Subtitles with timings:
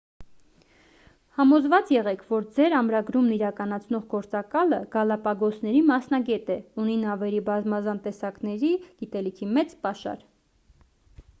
[1.39, 9.51] համոզված եղեք որ ձեր ամրագրումն իրականացնող գործակալը գալապագոսների մասնագետ է ունի նավերի բազմազան տեսակների գիտելիքի
[9.59, 10.25] մեծ պաշար